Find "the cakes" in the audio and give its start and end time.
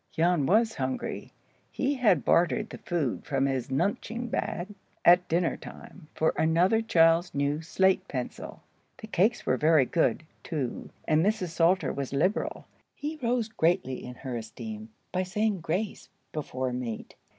8.97-9.45